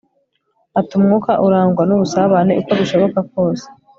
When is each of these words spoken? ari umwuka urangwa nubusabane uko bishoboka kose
ari 0.77 0.87
umwuka 0.99 1.31
urangwa 1.45 1.81
nubusabane 1.85 2.53
uko 2.61 2.71
bishoboka 2.79 3.19
kose 3.31 3.67